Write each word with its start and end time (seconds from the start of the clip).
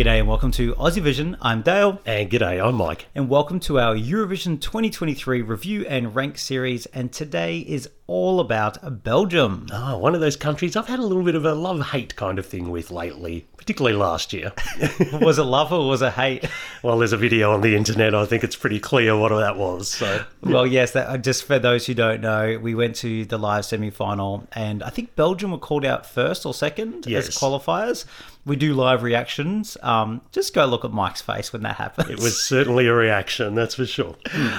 G'day 0.00 0.18
and 0.20 0.26
welcome 0.26 0.50
to 0.52 0.74
Aussie 0.76 1.02
Vision. 1.02 1.36
I'm 1.42 1.60
Dale. 1.60 2.00
And 2.06 2.30
g'day, 2.30 2.66
I'm 2.66 2.76
Mike. 2.76 3.08
And 3.14 3.28
welcome 3.28 3.60
to 3.60 3.78
our 3.78 3.94
Eurovision 3.94 4.58
2023 4.58 5.42
review 5.42 5.84
and 5.86 6.14
rank 6.14 6.38
series. 6.38 6.86
And 6.86 7.12
today 7.12 7.58
is 7.58 7.86
all 8.06 8.40
about 8.40 9.04
Belgium. 9.04 9.66
Oh, 9.70 9.98
one 9.98 10.14
of 10.14 10.22
those 10.22 10.36
countries 10.36 10.74
I've 10.74 10.88
had 10.88 11.00
a 11.00 11.02
little 11.02 11.22
bit 11.22 11.34
of 11.34 11.44
a 11.44 11.54
love 11.54 11.80
hate 11.88 12.16
kind 12.16 12.38
of 12.38 12.46
thing 12.46 12.70
with 12.70 12.90
lately, 12.90 13.46
particularly 13.58 13.96
last 13.96 14.32
year. 14.32 14.52
was 15.20 15.38
it 15.38 15.42
love 15.44 15.70
or 15.70 15.86
was 15.86 16.00
it 16.02 16.14
hate? 16.14 16.46
Well, 16.82 16.98
there's 16.98 17.12
a 17.12 17.18
video 17.18 17.52
on 17.52 17.60
the 17.60 17.76
internet. 17.76 18.14
I 18.14 18.24
think 18.24 18.42
it's 18.42 18.56
pretty 18.56 18.80
clear 18.80 19.16
what 19.16 19.28
that 19.28 19.56
was. 19.56 19.90
So, 19.90 20.24
well, 20.42 20.66
yes, 20.66 20.92
that, 20.92 21.22
just 21.22 21.44
for 21.44 21.58
those 21.58 21.86
who 21.86 21.92
don't 21.94 22.22
know, 22.22 22.58
we 22.60 22.74
went 22.74 22.96
to 22.96 23.26
the 23.26 23.38
live 23.38 23.66
semi 23.66 23.90
final, 23.90 24.48
and 24.52 24.82
I 24.82 24.88
think 24.88 25.14
Belgium 25.14 25.52
were 25.52 25.58
called 25.58 25.84
out 25.84 26.06
first 26.06 26.46
or 26.46 26.54
second 26.54 27.06
Yes. 27.06 27.28
as 27.28 27.36
qualifiers. 27.36 28.06
We 28.44 28.56
do 28.56 28.74
live 28.74 29.02
reactions. 29.02 29.76
Um, 29.82 30.22
just 30.32 30.54
go 30.54 30.64
look 30.64 30.84
at 30.84 30.92
Mike's 30.92 31.20
face 31.20 31.52
when 31.52 31.62
that 31.62 31.76
happens. 31.76 32.08
it 32.10 32.20
was 32.20 32.42
certainly 32.42 32.86
a 32.86 32.94
reaction, 32.94 33.54
that's 33.54 33.74
for 33.74 33.86
sure. 33.86 34.16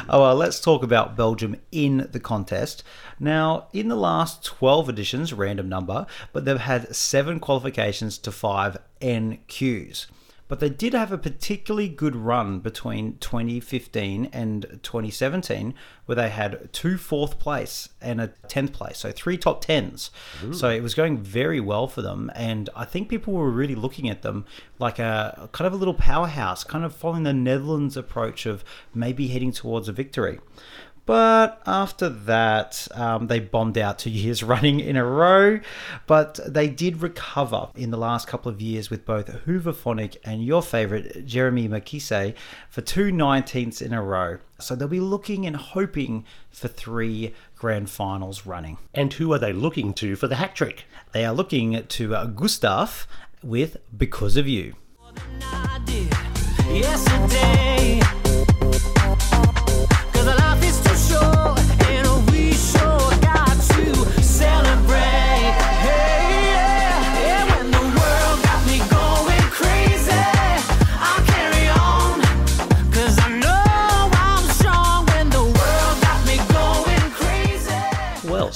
Oh, 0.07 0.21
well, 0.21 0.35
let's 0.35 0.59
talk 0.59 0.83
about 0.83 1.15
Belgium 1.17 1.55
in 1.71 2.07
the 2.11 2.19
contest. 2.19 2.83
Now, 3.19 3.67
in 3.73 3.87
the 3.87 3.95
last 3.95 4.43
12 4.45 4.89
editions, 4.89 5.33
random 5.33 5.67
number, 5.67 6.05
but 6.31 6.45
they've 6.45 6.59
had 6.59 6.95
seven 6.95 7.39
qualifications 7.39 8.17
to 8.19 8.31
five 8.31 8.77
NQs. 9.01 10.05
But 10.51 10.59
they 10.59 10.67
did 10.67 10.93
have 10.93 11.13
a 11.13 11.17
particularly 11.17 11.87
good 11.87 12.13
run 12.13 12.59
between 12.59 13.15
2015 13.19 14.27
and 14.33 14.79
2017, 14.83 15.73
where 16.07 16.17
they 16.17 16.27
had 16.27 16.73
two 16.73 16.97
fourth 16.97 17.39
place 17.39 17.87
and 18.01 18.19
a 18.19 18.33
10th 18.49 18.73
place, 18.73 18.97
so 18.97 19.13
three 19.13 19.37
top 19.37 19.63
10s. 19.63 20.09
So 20.53 20.69
it 20.69 20.83
was 20.83 20.93
going 20.93 21.19
very 21.19 21.61
well 21.61 21.87
for 21.87 22.01
them. 22.01 22.29
And 22.35 22.69
I 22.75 22.83
think 22.83 23.07
people 23.07 23.31
were 23.31 23.49
really 23.49 23.75
looking 23.75 24.09
at 24.09 24.23
them 24.23 24.43
like 24.77 24.99
a 24.99 25.47
kind 25.53 25.67
of 25.67 25.71
a 25.71 25.77
little 25.77 25.93
powerhouse, 25.93 26.65
kind 26.65 26.83
of 26.83 26.93
following 26.93 27.23
the 27.23 27.31
Netherlands 27.31 27.95
approach 27.95 28.45
of 28.45 28.65
maybe 28.93 29.27
heading 29.27 29.53
towards 29.53 29.87
a 29.87 29.93
victory. 29.93 30.41
But 31.11 31.61
after 31.67 32.07
that, 32.07 32.87
um, 32.93 33.27
they 33.27 33.41
bombed 33.41 33.77
out 33.77 33.99
two 33.99 34.09
years 34.23 34.43
running 34.43 34.79
in 34.79 34.95
a 34.95 35.03
row. 35.03 35.59
But 36.07 36.39
they 36.47 36.69
did 36.69 37.01
recover 37.01 37.67
in 37.75 37.91
the 37.91 37.97
last 37.97 38.29
couple 38.29 38.49
of 38.49 38.61
years 38.61 38.89
with 38.89 39.05
both 39.05 39.27
Hooverphonic 39.45 40.15
and 40.23 40.41
your 40.41 40.61
favourite, 40.61 41.27
Jérémie 41.27 41.67
Makiese, 41.67 42.33
for 42.69 42.79
two 42.79 43.11
19ths 43.11 43.81
in 43.81 43.91
a 43.91 44.01
row. 44.01 44.37
So 44.57 44.73
they'll 44.73 44.87
be 44.87 45.01
looking 45.01 45.45
and 45.45 45.57
hoping 45.57 46.23
for 46.49 46.69
three 46.69 47.33
grand 47.57 47.89
finals 47.89 48.45
running. 48.45 48.77
And 48.93 49.11
who 49.11 49.33
are 49.33 49.39
they 49.39 49.51
looking 49.51 49.93
to 49.95 50.15
for 50.15 50.29
the 50.29 50.37
hat 50.37 50.55
trick? 50.55 50.85
They 51.11 51.25
are 51.25 51.33
looking 51.33 51.85
to 51.85 52.15
uh, 52.15 52.25
Gustaph 52.27 53.05
with 53.43 53.75
Because 53.97 54.37
of 54.37 54.47
You. 54.47 54.75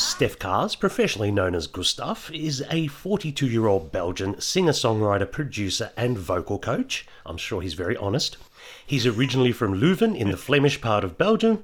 Stef 0.06 0.38
Caers, 0.38 0.76
professionally 0.76 1.32
known 1.32 1.56
as 1.56 1.66
Gustaph, 1.66 2.30
is 2.32 2.64
a 2.70 2.86
42 2.86 3.48
year 3.48 3.66
old 3.66 3.92
Belgian 3.92 4.40
singer 4.40 4.72
songwriter, 4.72 5.30
producer, 5.30 5.92
and 5.98 6.16
vocal 6.16 6.60
coach. 6.60 7.08
I'm 7.26 7.38
sure 7.38 7.60
he's 7.60 7.74
very 7.74 7.98
honest. 7.98 8.38
He's 8.86 9.08
originally 9.08 9.52
from 9.52 9.74
Leuven 9.74 10.16
in 10.16 10.30
the 10.30 10.38
Flemish 10.38 10.80
part 10.80 11.04
of 11.04 11.18
Belgium. 11.18 11.64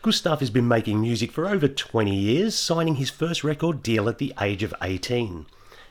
Gustaph 0.00 0.40
has 0.40 0.48
been 0.48 0.66
making 0.66 0.98
music 0.98 1.30
for 1.30 1.46
over 1.46 1.68
20 1.68 2.12
years, 2.16 2.54
signing 2.54 2.94
his 2.94 3.10
first 3.10 3.44
record 3.44 3.82
deal 3.82 4.08
at 4.08 4.16
the 4.16 4.32
age 4.40 4.62
of 4.62 4.74
18. 4.80 5.44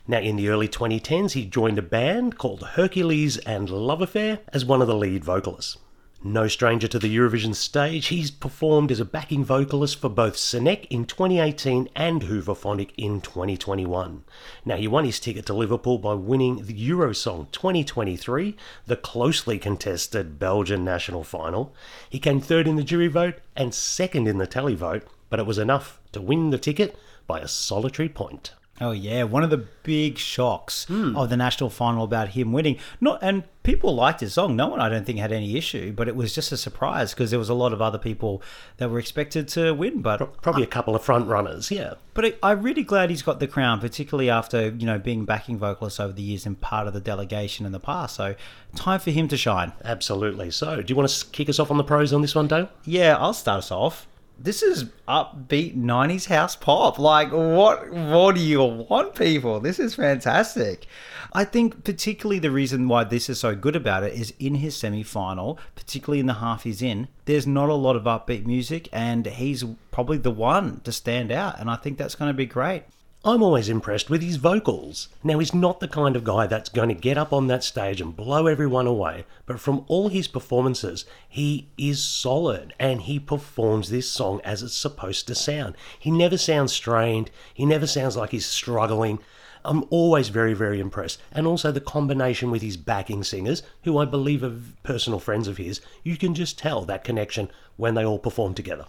Now, 0.08 0.20
in 0.20 0.36
the 0.36 0.50
early 0.50 0.68
2010s, 0.68 1.34
he 1.34 1.46
joined 1.46 1.78
a 1.78 1.84
band 1.84 2.40
called 2.40 2.70
Hercules 2.70 3.38
and 3.38 3.70
Love 3.70 4.02
Affair 4.02 4.40
as 4.48 4.66
one 4.66 4.82
of 4.82 4.88
the 4.88 4.96
lead 4.96 5.24
vocalists. 5.24 5.78
No 6.26 6.48
stranger 6.48 6.88
to 6.88 7.00
the 7.00 7.14
Eurovision 7.14 7.54
stage, 7.54 8.08
he's 8.08 8.32
performed 8.32 8.94
as 8.94 9.02
a 9.02 9.06
backing 9.06 9.44
vocalist 9.44 10.00
for 10.00 10.08
both 10.08 10.38
Sennek 10.38 10.88
in 10.90 11.04
2018 11.04 11.90
and 11.98 12.22
Hooverphonic 12.22 12.92
in 12.96 13.20
2021. 13.20 14.24
Now, 14.64 14.78
he 14.78 14.88
won 14.88 15.04
his 15.04 15.20
ticket 15.20 15.46
to 15.48 15.54
Liverpool 15.54 15.98
by 15.98 16.14
winning 16.14 16.66
the 16.66 16.90
Eurosong 16.90 17.52
2023, 17.52 18.56
the 18.88 18.96
closely 18.96 19.60
contested 19.60 20.40
Belgian 20.40 20.86
national 20.86 21.26
final. 21.26 21.76
He 22.10 22.20
came 22.20 22.40
third 22.40 22.70
in 22.70 22.78
the 22.78 22.86
jury 22.86 23.10
vote 23.10 23.36
and 23.58 23.74
second 23.74 24.26
in 24.26 24.38
the 24.38 24.48
televote, 24.48 25.04
but 25.30 25.42
it 25.42 25.46
was 25.46 25.58
enough 25.58 26.00
to 26.14 26.22
win 26.22 26.52
the 26.52 26.58
ticket 26.58 26.96
by 27.28 27.42
a 27.42 27.50
solitary 27.50 28.08
point. 28.08 28.54
Oh 28.84 28.92
yeah, 28.92 29.24
one 29.24 29.44
of 29.44 29.50
the 29.50 29.66
big 29.84 30.18
shocks 30.18 30.86
hmm. 30.86 31.16
of 31.16 31.30
the 31.30 31.38
national 31.38 31.70
final 31.70 32.04
about 32.04 32.30
him 32.30 32.52
winning. 32.52 32.78
Not 33.00 33.20
and 33.22 33.44
people 33.64 33.96
liked 33.96 34.20
his 34.20 34.34
song. 34.34 34.58
No 34.58 34.68
one, 34.68 34.82
I 34.82 34.90
don't 34.90 35.06
think, 35.06 35.20
had 35.20 35.32
any 35.32 35.56
issue. 35.56 35.94
But 35.94 36.10
it 36.10 36.18
was 36.18 36.36
just 36.36 36.52
a 36.52 36.58
surprise 36.58 37.14
because 37.14 37.30
there 37.30 37.40
was 37.40 37.48
a 37.48 37.54
lot 37.54 37.72
of 37.72 37.82
other 37.82 37.98
people 37.98 38.44
that 38.78 38.90
were 38.90 39.00
expected 39.00 39.48
to 39.50 39.74
win. 39.74 40.02
But 40.02 40.42
Probably 40.42 40.64
a 40.64 40.68
couple 40.68 40.96
of 40.96 41.04
front 41.04 41.28
runners, 41.28 41.72
yeah. 41.72 41.94
but 42.14 42.26
I- 42.26 42.34
I'm 42.44 42.62
really 42.62 42.84
glad 42.84 43.10
he's 43.10 43.22
got 43.22 43.40
the 43.40 43.48
crown, 43.48 43.80
particularly 43.80 44.30
after 44.30 44.68
you 44.68 44.86
know 44.86 45.00
being 45.00 45.24
backing 45.24 45.58
vocalist 45.58 46.02
over 46.02 46.12
the 46.12 46.22
years 46.22 46.46
and 46.46 46.60
part 46.60 46.88
of 46.88 46.94
the 46.94 47.02
delegation 47.02 47.66
in 47.66 47.72
the 47.72 47.80
past. 47.80 48.16
So 48.16 48.36
time 48.76 49.00
for 49.00 49.12
him 49.12 49.30
to 49.30 49.38
shine. 49.38 49.72
Absolutely. 49.86 50.52
So, 50.52 50.82
do 50.82 50.92
you 50.92 50.96
want 50.98 51.10
to 51.10 51.26
kick 51.28 51.48
us 51.48 51.58
off 51.58 51.72
on 51.72 51.78
the 51.78 51.84
pros 51.86 52.12
on 52.12 52.22
this 52.22 52.36
one, 52.36 52.48
Dale? 52.48 52.70
Yeah, 52.84 53.16
I'll 53.18 53.34
start 53.34 53.60
us 53.60 53.72
off. 53.72 54.08
This 54.44 54.62
is 54.62 54.90
upbeat 55.08 55.74
90s 55.74 56.26
house 56.26 56.58
pop. 56.58 57.00
Like, 57.00 57.32
what 57.32 57.90
What 57.90 58.36
do 58.36 58.42
you 58.42 58.62
want, 58.62 59.16
people? 59.16 59.62
This 59.62 59.80
is 59.80 59.96
fantastic. 59.96 60.86
I 61.32 61.46
think, 61.46 61.86
particularly, 61.86 62.40
the 62.40 62.52
reason 62.52 62.90
why 62.90 63.06
this 63.06 63.30
is 63.30 63.40
so 63.40 63.56
good 63.56 63.78
about 63.78 64.04
it 64.04 64.12
is 64.12 64.34
in 64.40 64.56
his 64.56 64.76
semi 64.76 65.02
final, 65.02 65.58
particularly 65.76 66.20
in 66.20 66.26
the 66.26 66.34
half 66.36 66.64
he's 66.64 66.82
in, 66.82 67.08
there's 67.24 67.48
not 67.48 67.70
a 67.70 67.74
lot 67.74 67.96
of 67.96 68.04
upbeat 68.04 68.46
music, 68.46 68.90
and 68.92 69.26
he's 69.26 69.64
probably 69.92 70.18
the 70.18 70.30
one 70.30 70.82
to 70.82 70.92
stand 70.92 71.32
out. 71.32 71.58
And 71.58 71.70
I 71.70 71.78
think 71.78 71.98
that's 71.98 72.16
going 72.16 72.30
to 72.30 72.34
be 72.34 72.46
great. 72.46 72.84
I'm 73.26 73.42
always 73.42 73.70
impressed 73.70 74.10
with 74.10 74.22
his 74.22 74.36
vocals. 74.36 75.08
Now, 75.24 75.40
he's 75.40 75.54
not 75.54 75.80
the 75.80 75.88
kind 75.88 76.18
of 76.18 76.26
guy 76.26 76.46
that's 76.46 76.68
going 76.68 76.90
to 76.90 76.96
get 76.96 77.18
up 77.18 77.32
on 77.32 77.48
that 77.48 77.64
stage 77.64 78.02
and 78.02 78.14
blow 78.14 78.48
everyone 78.48 78.86
away, 78.86 79.24
but 79.46 79.62
from 79.62 79.86
all 79.88 80.10
his 80.10 80.28
performances, 80.28 81.06
he 81.30 81.70
is 81.78 82.04
solid 82.04 82.74
and 82.78 83.04
he 83.04 83.20
performs 83.20 83.90
this 83.90 84.12
song 84.12 84.42
as 84.44 84.62
it's 84.62 84.76
supposed 84.76 85.26
to 85.28 85.36
sound. 85.36 85.76
He 85.98 86.12
never 86.12 86.38
sounds 86.38 86.74
strained, 86.74 87.32
he 87.54 87.66
never 87.66 87.88
sounds 87.88 88.18
like 88.18 88.32
he's 88.32 88.46
struggling. 88.46 89.20
I'm 89.64 89.86
always 89.90 90.28
very, 90.28 90.54
very 90.54 90.82
impressed. 90.82 91.22
And 91.32 91.48
also 91.48 91.72
the 91.72 91.80
combination 91.80 92.52
with 92.52 92.62
his 92.62 92.76
backing 92.76 93.24
singers, 93.24 93.64
who 93.84 94.00
I 94.00 94.04
believe 94.04 94.44
are 94.44 94.60
personal 94.84 95.20
friends 95.20 95.48
of 95.48 95.56
his, 95.56 95.80
you 96.04 96.18
can 96.18 96.36
just 96.36 96.60
tell 96.60 96.82
that 96.82 97.06
connection 97.06 97.50
when 97.78 97.94
they 97.94 98.04
all 98.04 98.20
perform 98.20 98.54
together. 98.54 98.88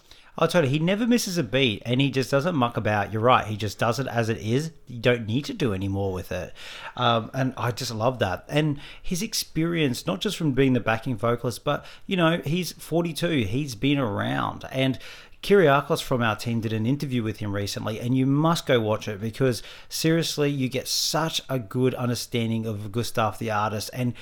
Tell 0.49 0.65
you, 0.65 0.71
he 0.71 0.79
never 0.79 1.07
misses 1.07 1.39
a 1.39 1.43
beat 1.43 1.83
and 1.87 2.01
he 2.01 2.11
just 2.11 2.31
doesn't 2.31 2.57
muck 2.57 2.77
about. 2.77 3.13
You're 3.13 3.23
right. 3.23 3.47
He 3.47 3.57
just 3.57 3.79
does 3.79 4.01
it 4.01 4.07
as 4.09 4.29
it 4.29 4.39
is. 4.39 4.73
You 4.87 4.99
don't 4.99 5.27
need 5.27 5.45
to 5.47 5.55
do 5.55 5.73
any 5.73 5.89
more 5.89 6.13
with 6.13 6.33
it. 6.33 6.53
Um, 6.97 7.31
and 7.33 7.55
I 7.57 7.71
just 7.71 7.95
love 7.95 8.19
that. 8.19 8.45
And 8.49 8.81
his 9.01 9.23
experience, 9.23 10.07
not 10.07 10.21
just 10.21 10.37
from 10.37 10.53
being 10.53 10.73
the 10.73 10.81
backing 10.81 11.17
vocalist, 11.17 11.65
but, 11.65 11.87
you 12.07 12.17
know, 12.17 12.41
he's 12.45 12.73
42. 12.73 13.45
He's 13.45 13.75
been 13.75 13.99
around. 13.99 14.65
And 14.73 14.99
Kyriakos 15.45 16.03
from 16.03 16.23
our 16.23 16.37
team 16.37 16.61
did 16.61 16.73
an 16.73 16.87
interview 16.87 17.23
with 17.23 17.37
him 17.37 17.55
recently, 17.55 18.01
and 18.01 18.17
you 18.17 18.25
must 18.25 18.65
go 18.65 18.81
watch 18.81 19.07
it 19.07 19.21
because 19.21 19.63
seriously, 19.91 20.49
you 20.51 20.71
get 20.71 20.89
such 20.89 21.43
a 21.51 21.59
good 21.59 21.95
understanding 21.95 22.65
of 22.65 22.91
Gustaph 22.91 23.39
the 23.39 23.51
artist. 23.51 23.91
And 23.93 24.15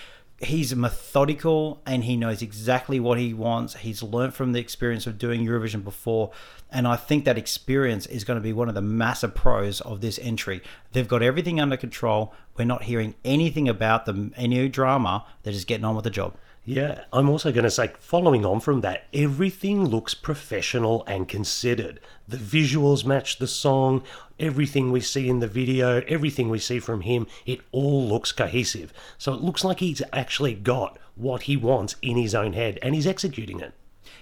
he's 0.42 0.74
methodical 0.74 1.80
and 1.86 2.04
he 2.04 2.16
knows 2.16 2.42
exactly 2.42 2.98
what 2.98 3.18
he 3.18 3.32
wants. 3.32 3.74
He's 3.76 4.02
learned 4.02 4.34
from 4.34 4.52
the 4.52 4.60
experience 4.60 5.06
of 5.06 5.18
doing 5.18 5.46
Eurovision 5.46 5.84
before. 5.84 6.30
And 6.72 6.88
I 6.88 6.96
think 6.96 7.26
that 7.26 7.36
experience 7.36 8.06
is 8.06 8.24
going 8.24 8.38
to 8.38 8.42
be 8.42 8.54
one 8.54 8.68
of 8.68 8.74
the 8.74 8.80
massive 8.80 9.34
pros 9.34 9.82
of 9.82 10.00
this 10.00 10.18
entry. 10.20 10.62
They've 10.92 11.06
got 11.06 11.22
everything 11.22 11.60
under 11.60 11.76
control. 11.76 12.32
We're 12.56 12.64
not 12.64 12.84
hearing 12.84 13.14
anything 13.24 13.68
about 13.68 14.06
them, 14.06 14.32
any 14.36 14.68
drama. 14.68 15.26
They're 15.42 15.52
just 15.52 15.66
getting 15.66 15.84
on 15.84 15.94
with 15.94 16.04
the 16.04 16.10
job. 16.10 16.34
Yeah, 16.64 17.04
I'm 17.12 17.28
also 17.28 17.50
going 17.50 17.64
to 17.64 17.70
say, 17.70 17.90
following 17.98 18.46
on 18.46 18.60
from 18.60 18.82
that, 18.82 19.06
everything 19.12 19.84
looks 19.84 20.14
professional 20.14 21.04
and 21.06 21.28
considered. 21.28 22.00
The 22.28 22.36
visuals 22.36 23.04
match 23.04 23.38
the 23.38 23.48
song, 23.48 24.04
everything 24.38 24.92
we 24.92 25.00
see 25.00 25.28
in 25.28 25.40
the 25.40 25.48
video, 25.48 26.02
everything 26.06 26.48
we 26.48 26.60
see 26.60 26.78
from 26.78 27.00
him, 27.00 27.26
it 27.44 27.60
all 27.72 28.06
looks 28.06 28.30
cohesive. 28.30 28.92
So 29.18 29.34
it 29.34 29.40
looks 29.40 29.64
like 29.64 29.80
he's 29.80 30.02
actually 30.12 30.54
got 30.54 30.98
what 31.16 31.42
he 31.42 31.56
wants 31.56 31.96
in 32.00 32.16
his 32.16 32.34
own 32.34 32.52
head 32.52 32.78
and 32.80 32.94
he's 32.94 33.08
executing 33.08 33.58
it. 33.60 33.74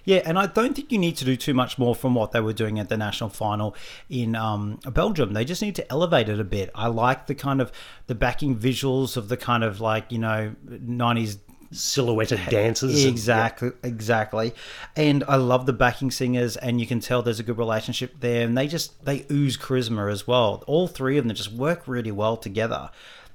Yeah, 0.04 0.22
and 0.24 0.38
I 0.38 0.46
don't 0.46 0.74
think 0.74 0.90
you 0.92 0.98
need 0.98 1.16
to 1.18 1.24
do 1.24 1.36
too 1.36 1.54
much 1.54 1.78
more 1.78 1.94
from 1.94 2.14
what 2.14 2.32
they 2.32 2.40
were 2.40 2.52
doing 2.52 2.78
at 2.78 2.88
the 2.88 2.96
national 2.96 3.30
final 3.30 3.74
in 4.08 4.34
um, 4.34 4.78
Belgium. 4.90 5.32
They 5.34 5.44
just 5.44 5.62
need 5.62 5.74
to 5.76 5.90
elevate 5.92 6.28
it 6.28 6.40
a 6.40 6.44
bit. 6.44 6.70
I 6.74 6.86
like 6.88 7.26
the 7.26 7.34
kind 7.34 7.60
of 7.60 7.70
the 8.06 8.14
backing 8.14 8.56
visuals 8.56 9.16
of 9.16 9.28
the 9.28 9.36
kind 9.36 9.62
of 9.64 9.80
like 9.80 10.10
you 10.10 10.18
know 10.18 10.54
'90s 10.68 11.38
Silhouetted 11.72 12.40
dancers. 12.50 13.04
and- 13.04 13.12
Exactly, 13.12 13.70
exactly. 13.84 14.52
And 14.96 15.22
I 15.28 15.36
love 15.36 15.66
the 15.66 15.72
backing 15.72 16.10
singers, 16.10 16.56
and 16.56 16.80
you 16.80 16.86
can 16.86 16.98
tell 16.98 17.22
there's 17.22 17.38
a 17.38 17.44
good 17.44 17.58
relationship 17.58 18.14
there. 18.18 18.44
And 18.44 18.58
they 18.58 18.66
just 18.66 19.04
they 19.04 19.24
ooze 19.30 19.56
charisma 19.56 20.10
as 20.10 20.26
well. 20.26 20.64
All 20.66 20.88
three 20.88 21.16
of 21.16 21.24
them 21.26 21.34
just 21.36 21.52
work 21.52 21.86
really 21.86 22.10
well 22.10 22.36
together. 22.36 22.90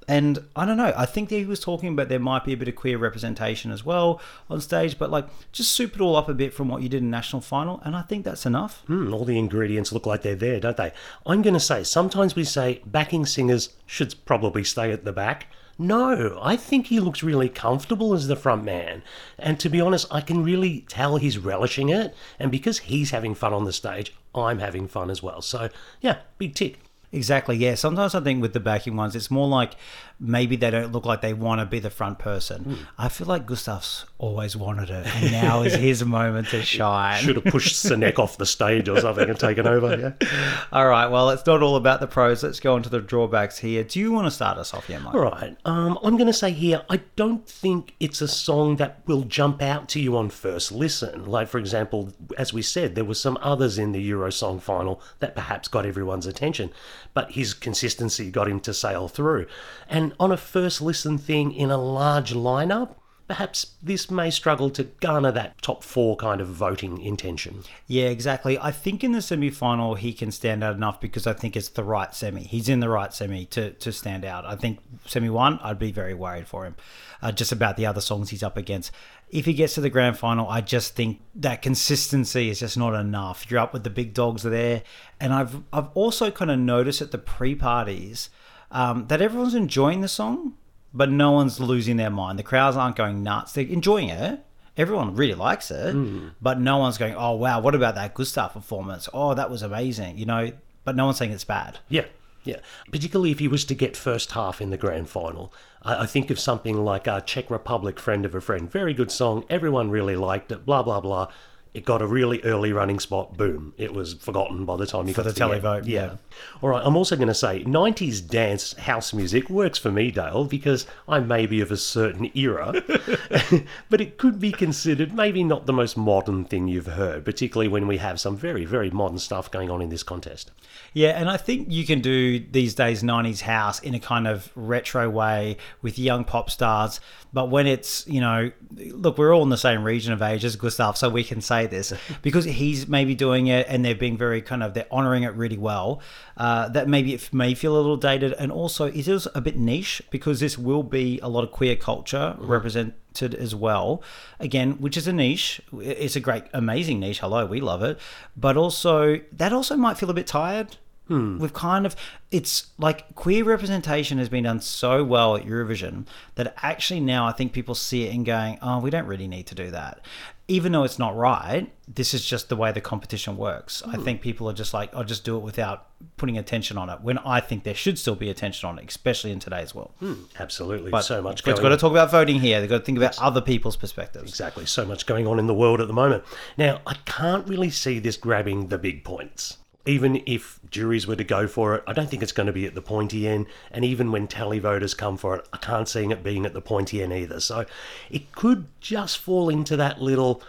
And 0.08 0.38
I 0.54 0.64
don't 0.64 0.76
know. 0.76 0.92
I 0.96 1.04
think 1.04 1.30
that 1.30 1.36
he 1.36 1.44
was 1.44 1.60
talking 1.60 1.88
about 1.92 2.08
there 2.08 2.20
might 2.20 2.44
be 2.44 2.52
a 2.52 2.56
bit 2.56 2.68
of 2.68 2.76
queer 2.76 2.96
representation 2.96 3.72
as 3.72 3.84
well 3.84 4.20
on 4.48 4.60
stage, 4.60 4.98
but 4.98 5.10
like 5.10 5.26
just 5.52 5.72
soup 5.72 5.94
it 5.94 6.00
all 6.00 6.16
up 6.16 6.28
a 6.28 6.34
bit 6.34 6.54
from 6.54 6.68
what 6.68 6.82
you 6.82 6.88
did 6.88 7.02
in 7.02 7.10
national 7.10 7.42
final, 7.42 7.80
and 7.84 7.96
I 7.96 8.02
think 8.02 8.24
that's 8.24 8.46
enough. 8.46 8.82
Hmm, 8.86 9.12
all 9.12 9.24
the 9.24 9.38
ingredients 9.38 9.92
look 9.92 10.06
like 10.06 10.22
they're 10.22 10.36
there, 10.36 10.60
don't 10.60 10.76
they? 10.76 10.92
I'm 11.26 11.42
going 11.42 11.54
to 11.54 11.60
say, 11.60 11.82
sometimes 11.82 12.36
we 12.36 12.44
say 12.44 12.82
backing 12.86 13.26
singers 13.26 13.70
should 13.84 14.14
probably 14.24 14.62
stay 14.62 14.92
at 14.92 15.04
the 15.04 15.12
back. 15.12 15.48
No, 15.78 16.38
I 16.40 16.56
think 16.56 16.86
he 16.86 17.00
looks 17.00 17.22
really 17.22 17.50
comfortable 17.50 18.14
as 18.14 18.28
the 18.28 18.36
front 18.36 18.64
man. 18.64 19.02
And 19.38 19.60
to 19.60 19.68
be 19.68 19.80
honest, 19.80 20.06
I 20.10 20.22
can 20.22 20.42
really 20.42 20.86
tell 20.88 21.18
he's 21.18 21.36
relishing 21.36 21.90
it. 21.90 22.14
And 22.38 22.50
because 22.50 22.78
he's 22.78 23.10
having 23.10 23.34
fun 23.34 23.52
on 23.52 23.64
the 23.64 23.74
stage, 23.74 24.14
I'm 24.34 24.58
having 24.58 24.88
fun 24.88 25.10
as 25.10 25.22
well. 25.22 25.42
So, 25.42 25.68
yeah, 26.00 26.18
big 26.38 26.54
tick. 26.54 26.78
Exactly. 27.12 27.56
Yeah. 27.56 27.74
Sometimes 27.74 28.14
I 28.14 28.20
think 28.20 28.42
with 28.42 28.52
the 28.52 28.60
backing 28.60 28.96
ones, 28.96 29.16
it's 29.16 29.30
more 29.30 29.48
like 29.48 29.76
maybe 30.18 30.56
they 30.56 30.70
don't 30.70 30.92
look 30.92 31.04
like 31.04 31.20
they 31.20 31.34
want 31.34 31.60
to 31.60 31.66
be 31.66 31.78
the 31.78 31.90
front 31.90 32.18
person. 32.18 32.86
I 32.98 33.08
feel 33.08 33.26
like 33.26 33.46
Gustaph's 33.46 34.06
always 34.18 34.56
wanted 34.56 34.90
it, 34.90 35.06
and 35.06 35.30
now 35.32 35.62
is 35.62 35.74
his 35.88 36.04
moment 36.04 36.48
to 36.48 36.62
shine. 36.62 37.22
Should 37.22 37.36
have 37.36 37.44
pushed 37.44 37.74
Sennek 37.74 38.18
off 38.18 38.38
the 38.38 38.46
stage 38.46 38.88
or 38.88 39.00
something 39.00 39.28
and 39.28 39.38
taken 39.38 39.66
over. 39.66 40.14
Yeah. 40.20 40.64
All 40.72 40.86
right. 40.88 41.06
Well, 41.06 41.30
it's 41.30 41.46
not 41.46 41.62
all 41.62 41.76
about 41.76 42.00
the 42.00 42.06
pros. 42.06 42.42
Let's 42.42 42.60
go 42.60 42.74
on 42.74 42.82
to 42.82 42.88
the 42.88 43.00
drawbacks 43.00 43.58
here. 43.58 43.84
Do 43.84 44.00
you 44.00 44.12
want 44.12 44.26
to 44.26 44.30
start 44.30 44.58
us 44.58 44.74
off 44.74 44.86
here, 44.86 45.00
Mike? 45.00 45.14
All 45.14 45.20
right. 45.20 45.56
Um, 45.64 45.98
I'm 46.02 46.16
going 46.16 46.26
to 46.26 46.32
say 46.32 46.50
here, 46.50 46.82
I 46.88 47.00
don't 47.16 47.46
think 47.48 47.94
it's 48.00 48.20
a 48.20 48.28
song 48.28 48.76
that 48.76 49.00
will 49.06 49.22
jump 49.22 49.62
out 49.62 49.88
to 49.90 50.00
you 50.00 50.16
on 50.16 50.30
first 50.30 50.72
listen. 50.72 51.26
Like, 51.26 51.48
for 51.48 51.58
example, 51.58 52.12
as 52.38 52.52
we 52.52 52.62
said, 52.62 52.94
there 52.94 53.04
were 53.04 53.14
some 53.14 53.38
others 53.40 53.78
in 53.78 53.92
the 53.92 54.02
Euro 54.02 54.30
Song 54.30 54.60
final 54.60 55.00
that 55.20 55.34
perhaps 55.34 55.68
got 55.68 55.86
everyone's 55.86 56.26
attention, 56.26 56.70
but 57.14 57.32
his 57.32 57.54
consistency 57.54 58.30
got 58.30 58.48
him 58.48 58.60
to 58.60 58.74
sail 58.74 59.08
through. 59.08 59.46
And 59.88 60.14
on 60.18 60.32
a 60.32 60.36
first 60.36 60.80
listen 60.80 61.18
thing 61.18 61.52
in 61.52 61.70
a 61.70 61.78
large 61.78 62.32
lineup, 62.32 62.96
perhaps 63.28 63.74
this 63.82 64.10
may 64.10 64.30
struggle 64.30 64.70
to 64.70 64.84
garner 64.84 65.32
that 65.32 65.60
top 65.60 65.82
four 65.82 66.16
kind 66.16 66.40
of 66.40 66.48
voting 66.48 67.00
intention. 67.00 67.62
Yeah, 67.86 68.06
exactly. 68.06 68.58
I 68.58 68.70
think 68.70 69.02
in 69.02 69.12
the 69.12 69.22
semi 69.22 69.50
final 69.50 69.94
he 69.94 70.12
can 70.12 70.30
stand 70.30 70.62
out 70.62 70.76
enough 70.76 71.00
because 71.00 71.26
I 71.26 71.32
think 71.32 71.56
it's 71.56 71.68
the 71.68 71.84
right 71.84 72.14
semi. 72.14 72.42
He's 72.44 72.68
in 72.68 72.80
the 72.80 72.88
right 72.88 73.12
semi 73.12 73.44
to, 73.46 73.72
to 73.72 73.92
stand 73.92 74.24
out. 74.24 74.44
I 74.44 74.56
think 74.56 74.78
semi 75.06 75.28
one, 75.28 75.58
I'd 75.62 75.78
be 75.78 75.92
very 75.92 76.14
worried 76.14 76.46
for 76.46 76.64
him 76.64 76.76
uh, 77.22 77.32
just 77.32 77.52
about 77.52 77.76
the 77.76 77.86
other 77.86 78.00
songs 78.00 78.30
he's 78.30 78.42
up 78.42 78.56
against. 78.56 78.92
If 79.28 79.44
he 79.44 79.54
gets 79.54 79.74
to 79.74 79.80
the 79.80 79.90
grand 79.90 80.18
final, 80.18 80.48
I 80.48 80.60
just 80.60 80.94
think 80.94 81.20
that 81.34 81.60
consistency 81.60 82.48
is 82.48 82.60
just 82.60 82.78
not 82.78 82.94
enough. 82.94 83.50
You're 83.50 83.60
up 83.60 83.72
with 83.72 83.82
the 83.84 83.90
big 83.90 84.14
dogs 84.14 84.42
there. 84.42 84.82
And 85.20 85.32
I've, 85.34 85.62
I've 85.72 85.88
also 85.94 86.30
kind 86.30 86.50
of 86.50 86.58
noticed 86.58 87.02
at 87.02 87.10
the 87.10 87.18
pre 87.18 87.54
parties 87.54 88.30
um, 88.70 89.06
that 89.08 89.20
everyone's 89.20 89.54
enjoying 89.54 90.00
the 90.00 90.08
song, 90.08 90.54
but 90.94 91.10
no 91.10 91.32
one's 91.32 91.58
losing 91.60 91.96
their 91.96 92.10
mind. 92.10 92.38
The 92.38 92.44
crowds 92.44 92.76
aren't 92.76 92.96
going 92.96 93.22
nuts. 93.22 93.52
They're 93.52 93.66
enjoying 93.66 94.10
it. 94.10 94.44
Everyone 94.76 95.16
really 95.16 95.34
likes 95.34 95.70
it, 95.70 95.94
but 96.40 96.60
no 96.60 96.76
one's 96.76 96.98
going, 96.98 97.14
"Oh 97.16 97.32
wow, 97.32 97.60
what 97.60 97.74
about 97.74 97.94
that 97.94 98.12
Gustaph 98.12 98.52
performance? 98.52 99.08
Oh, 99.14 99.32
that 99.32 99.50
was 99.50 99.62
amazing." 99.62 100.18
You 100.18 100.26
know, 100.26 100.52
but 100.84 100.94
no 100.94 101.06
one's 101.06 101.16
saying 101.16 101.32
it's 101.32 101.44
bad. 101.44 101.78
Yeah, 101.88 102.04
yeah. 102.46 102.60
Particularly 102.90 103.30
if 103.30 103.38
he 103.38 103.48
was 103.48 103.64
to 103.66 103.74
get 103.74 103.96
first 103.96 104.32
half 104.32 104.60
in 104.60 104.70
the 104.70 104.76
grand 104.76 105.08
final. 105.08 105.52
I, 105.82 106.02
I 106.02 106.06
think 106.06 106.30
of 106.30 106.38
something 106.38 106.84
like 106.84 107.08
uh, 107.08 107.20
Czech 107.20 107.50
Republic, 107.50 107.98
Friend 107.98 108.24
of 108.24 108.34
a 108.34 108.40
Friend. 108.40 108.70
Very 108.70 108.94
good 108.94 109.10
song. 109.10 109.44
Everyone 109.50 109.90
really 109.90 110.16
liked 110.16 110.52
it. 110.52 110.64
Blah, 110.64 110.82
blah, 110.82 111.00
blah. 111.00 111.28
It 111.76 111.84
got 111.84 112.00
a 112.00 112.06
really 112.06 112.42
early 112.42 112.72
running 112.72 112.98
spot. 112.98 113.36
Boom. 113.36 113.74
It 113.76 113.92
was 113.92 114.14
forgotten 114.14 114.64
by 114.64 114.76
the 114.76 114.86
time 114.86 115.08
you 115.08 115.12
For 115.12 115.22
got 115.22 115.34
the 115.34 115.40
to 115.40 115.52
end. 115.52 115.62
televote, 115.62 115.86
yeah. 115.86 116.16
All 116.62 116.70
right. 116.70 116.82
I'm 116.82 116.96
also 116.96 117.16
going 117.16 117.28
to 117.28 117.34
say 117.34 117.62
90s 117.64 118.26
dance 118.26 118.72
house 118.78 119.12
music 119.12 119.50
works 119.50 119.78
for 119.78 119.92
me, 119.92 120.10
Dale, 120.10 120.46
because 120.46 120.86
I 121.06 121.20
may 121.20 121.44
be 121.44 121.60
of 121.60 121.70
a 121.70 121.76
certain 121.76 122.30
era, 122.34 122.72
but 123.90 124.00
it 124.00 124.16
could 124.16 124.40
be 124.40 124.52
considered 124.52 125.12
maybe 125.14 125.44
not 125.44 125.66
the 125.66 125.74
most 125.74 125.98
modern 125.98 126.46
thing 126.46 126.66
you've 126.66 126.86
heard, 126.86 127.26
particularly 127.26 127.68
when 127.68 127.86
we 127.86 127.98
have 127.98 128.18
some 128.20 128.38
very, 128.38 128.64
very 128.64 128.90
modern 128.90 129.18
stuff 129.18 129.50
going 129.50 129.70
on 129.70 129.82
in 129.82 129.90
this 129.90 130.02
contest. 130.02 130.52
Yeah, 130.94 131.10
and 131.10 131.28
I 131.28 131.36
think 131.36 131.70
you 131.70 131.84
can 131.84 132.00
do 132.00 132.38
these 132.38 132.74
days 132.74 133.02
90s 133.02 133.42
house 133.42 133.80
in 133.80 133.94
a 133.94 134.00
kind 134.00 134.26
of 134.26 134.50
retro 134.54 135.10
way 135.10 135.58
with 135.82 135.98
young 135.98 136.24
pop 136.24 136.48
stars. 136.48 137.00
But 137.34 137.50
when 137.50 137.66
it's, 137.66 138.06
you 138.06 138.20
know, 138.22 138.50
look, 138.74 139.18
we're 139.18 139.34
all 139.34 139.42
in 139.42 139.50
the 139.50 139.58
same 139.58 139.84
region 139.84 140.14
of 140.14 140.22
age 140.22 140.42
as 140.42 140.56
Gustaph, 140.56 140.96
so 140.96 141.10
we 141.10 141.22
can 141.22 141.42
say 141.42 141.65
this 141.66 141.92
because 142.22 142.44
he's 142.44 142.88
maybe 142.88 143.14
doing 143.14 143.46
it 143.48 143.66
and 143.68 143.84
they're 143.84 143.94
being 143.94 144.16
very 144.16 144.42
kind 144.42 144.62
of, 144.62 144.74
they're 144.74 144.86
honoring 144.90 145.22
it 145.22 145.34
really 145.34 145.58
well. 145.58 146.00
Uh, 146.36 146.68
that 146.68 146.88
maybe 146.88 147.14
it 147.14 147.32
may 147.32 147.54
feel 147.54 147.74
a 147.74 147.78
little 147.80 147.96
dated. 147.96 148.32
And 148.34 148.52
also, 148.52 148.86
it 148.86 149.08
is 149.08 149.26
a 149.34 149.40
bit 149.40 149.56
niche 149.56 150.02
because 150.10 150.40
this 150.40 150.58
will 150.58 150.82
be 150.82 151.18
a 151.20 151.28
lot 151.28 151.44
of 151.44 151.50
queer 151.50 151.76
culture 151.76 152.36
represented 152.38 153.34
as 153.34 153.54
well. 153.54 154.02
Again, 154.38 154.72
which 154.72 154.96
is 154.96 155.06
a 155.06 155.12
niche. 155.12 155.60
It's 155.80 156.16
a 156.16 156.20
great, 156.20 156.44
amazing 156.52 157.00
niche. 157.00 157.20
Hello, 157.20 157.46
we 157.46 157.60
love 157.60 157.82
it. 157.82 157.98
But 158.36 158.56
also, 158.56 159.20
that 159.32 159.52
also 159.52 159.76
might 159.76 159.96
feel 159.96 160.10
a 160.10 160.14
bit 160.14 160.26
tired. 160.26 160.76
Hmm. 161.08 161.38
We've 161.38 161.52
kind 161.52 161.86
of, 161.86 161.94
it's 162.30 162.68
like 162.78 163.14
queer 163.14 163.44
representation 163.44 164.18
has 164.18 164.28
been 164.28 164.44
done 164.44 164.60
so 164.60 165.04
well 165.04 165.36
at 165.36 165.44
Eurovision 165.44 166.06
that 166.34 166.54
actually 166.62 167.00
now 167.00 167.26
I 167.26 167.32
think 167.32 167.52
people 167.52 167.74
see 167.74 168.04
it 168.04 168.14
and 168.14 168.26
going, 168.26 168.58
oh, 168.60 168.80
we 168.80 168.90
don't 168.90 169.06
really 169.06 169.28
need 169.28 169.46
to 169.46 169.54
do 169.54 169.70
that. 169.70 170.00
Even 170.48 170.72
though 170.72 170.84
it's 170.84 170.98
not 170.98 171.16
right, 171.16 171.72
this 171.92 172.14
is 172.14 172.24
just 172.24 172.48
the 172.48 172.56
way 172.56 172.70
the 172.70 172.80
competition 172.80 173.36
works. 173.36 173.82
I 173.84 173.96
hmm. 173.96 174.02
think 174.04 174.20
people 174.20 174.48
are 174.48 174.52
just 174.52 174.74
like, 174.74 174.94
I'll 174.94 175.04
just 175.04 175.24
do 175.24 175.36
it 175.36 175.40
without 175.40 175.86
putting 176.16 176.38
attention 176.38 176.78
on 176.78 176.88
it. 176.88 177.00
When 177.00 177.18
I 177.18 177.40
think 177.40 177.64
there 177.64 177.74
should 177.74 177.98
still 177.98 178.14
be 178.14 178.30
attention 178.30 178.68
on 178.68 178.78
it, 178.78 178.88
especially 178.88 179.32
in 179.32 179.38
today's 179.38 179.74
world. 179.74 179.92
Hmm. 179.98 180.14
Absolutely. 180.38 180.90
But 180.90 181.02
so 181.02 181.22
much 181.22 181.46
it's 181.46 181.60
got 181.60 181.68
to 181.68 181.76
talk 181.76 181.90
about 181.90 182.10
voting 182.10 182.40
here. 182.40 182.60
They've 182.60 182.70
got 182.70 182.78
to 182.78 182.84
think 182.84 182.98
about 182.98 183.20
other 183.20 183.40
people's 183.40 183.76
perspectives. 183.76 184.30
Exactly. 184.30 184.66
So 184.66 184.84
much 184.84 185.06
going 185.06 185.26
on 185.26 185.38
in 185.38 185.46
the 185.46 185.54
world 185.54 185.80
at 185.80 185.88
the 185.88 185.94
moment. 185.94 186.24
Now, 186.56 186.80
I 186.86 186.94
can't 187.06 187.46
really 187.48 187.70
see 187.70 187.98
this 187.98 188.16
grabbing 188.16 188.68
the 188.68 188.78
big 188.78 189.04
points. 189.04 189.58
Even 189.86 190.22
if 190.26 190.60
juries 190.70 191.06
were 191.06 191.16
to 191.16 191.24
go 191.24 191.46
for 191.46 191.76
it, 191.76 191.84
I 191.86 191.92
don't 191.92 192.10
think 192.10 192.22
it's 192.22 192.32
going 192.32 192.48
to 192.48 192.52
be 192.52 192.66
at 192.66 192.74
the 192.74 192.82
pointy 192.82 193.28
end. 193.28 193.46
And 193.70 193.84
even 193.84 194.12
when 194.12 194.26
televoters 194.26 194.96
come 194.96 195.16
for 195.16 195.36
it, 195.36 195.48
I 195.52 195.58
can't 195.58 195.88
see 195.88 196.04
it 196.04 196.22
being 196.22 196.44
at 196.44 196.54
the 196.54 196.60
pointy 196.60 197.02
end 197.02 197.12
either. 197.12 197.40
So 197.40 197.66
it 198.10 198.32
could 198.32 198.66
just 198.80 199.18
fall 199.18 199.48
into 199.48 199.76
that 199.76 200.00
little 200.00 200.42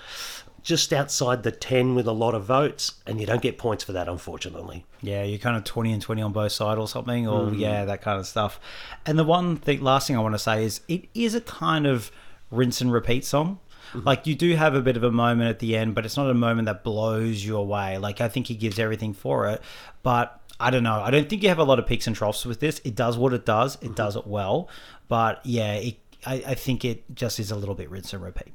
just 0.68 0.92
outside 0.92 1.44
the 1.44 1.52
10 1.52 1.96
with 1.96 2.08
a 2.08 2.12
lot 2.12 2.36
of 2.36 2.44
votes, 2.44 2.96
and 3.06 3.22
you 3.22 3.26
don't 3.26 3.42
get 3.42 3.58
points 3.58 3.86
for 3.86 3.94
that, 3.94 4.10
unfortunately. 4.10 4.86
Yeah, 5.02 5.24
you're 5.24 5.40
kind 5.40 5.56
of 5.56 5.64
20 5.64 5.94
and 5.94 6.02
20 6.02 6.22
on 6.22 6.34
both 6.34 6.52
sides 6.52 6.78
or 6.78 6.90
something, 6.90 7.26
or 7.26 7.46
mm. 7.46 7.58
yeah, 7.58 7.86
that 7.86 8.02
kind 8.02 8.20
of 8.20 8.28
stuff. 8.28 8.60
And 9.06 9.18
the 9.18 9.24
one 9.24 9.56
thing, 9.56 9.82
last 9.82 10.08
thing 10.08 10.18
I 10.18 10.20
want 10.20 10.36
to 10.36 10.40
say 10.40 10.66
is 10.66 10.82
it 10.90 11.06
is 11.14 11.36
a 11.36 11.40
kind 11.40 11.88
of 11.88 12.12
rinse 12.52 12.82
and 12.82 12.92
repeat 12.92 13.24
song. 13.24 13.60
Mm-hmm. 13.94 14.08
Like 14.08 14.28
you 14.28 14.36
do 14.36 14.56
have 14.56 14.76
a 14.76 14.82
bit 14.82 14.98
of 14.98 15.04
a 15.04 15.12
moment 15.12 15.50
at 15.50 15.60
the 15.60 15.76
end, 15.76 15.96
but 15.96 16.06
it's 16.06 16.18
not 16.18 16.30
a 16.30 16.34
moment 16.34 16.66
that 16.66 16.84
blows 16.84 17.44
you 17.44 17.58
away. 17.58 17.98
Like 17.98 18.22
I 18.22 18.30
think 18.30 18.48
he 18.48 18.56
gives 18.56 18.80
everything 18.80 19.14
for 19.14 19.48
it, 19.48 19.62
but 20.04 20.42
I 20.60 20.70
don't 20.72 20.84
know. 20.84 21.02
I 21.02 21.12
don't 21.12 21.30
think 21.30 21.44
you 21.44 21.50
have 21.50 21.60
a 21.60 21.64
lot 21.64 21.80
of 21.80 21.86
peaks 21.86 22.08
and 22.08 22.16
troughs 22.16 22.46
with 22.46 22.60
this. 22.60 22.82
It 22.84 22.96
does 22.96 23.18
what 23.18 23.34
it 23.34 23.46
does. 23.46 23.76
It 23.76 23.82
mm-hmm. 23.82 23.94
does 23.94 24.16
it 24.16 24.28
well, 24.28 24.70
but 25.08 25.46
yeah, 25.46 25.74
it, 25.74 25.98
I, 26.26 26.44
I 26.48 26.56
think 26.56 26.84
it 26.84 27.04
just 27.14 27.40
is 27.40 27.52
a 27.52 27.56
little 27.56 27.76
bit 27.76 27.90
rinse 27.90 28.14
and 28.14 28.24
repeat. 28.24 28.54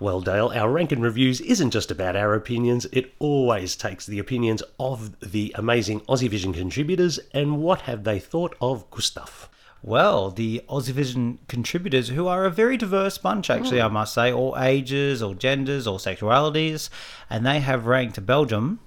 Well, 0.00 0.20
Dale, 0.20 0.52
our 0.54 0.70
rank 0.70 0.90
and 0.90 1.02
reviews 1.02 1.40
isn't 1.40 1.70
just 1.70 1.90
about 1.90 2.16
our 2.16 2.34
opinions, 2.34 2.84
it 2.92 3.14
always 3.20 3.76
takes 3.76 4.04
the 4.06 4.18
opinions 4.18 4.62
of 4.78 5.18
the 5.20 5.54
amazing 5.56 6.00
Aussie 6.00 6.28
Vision 6.28 6.52
contributors 6.52 7.20
and 7.32 7.62
what 7.62 7.82
have 7.82 8.02
they 8.02 8.18
thought 8.18 8.56
of 8.60 8.90
Gustaph. 8.90 9.48
Well, 9.84 10.30
the 10.30 10.64
Aussievision 10.66 11.38
contributors, 11.46 12.08
who 12.08 12.26
are 12.26 12.46
a 12.46 12.50
very 12.50 12.78
diverse 12.78 13.18
bunch, 13.18 13.50
actually, 13.50 13.82
I 13.82 13.88
must 13.88 14.14
say, 14.14 14.32
all 14.32 14.56
ages, 14.58 15.22
all 15.22 15.34
genders, 15.34 15.86
all 15.86 15.98
sexualities, 15.98 16.88
and 17.28 17.44
they 17.44 17.60
have 17.60 17.86
ranked 17.86 18.24
Belgium 18.24 18.80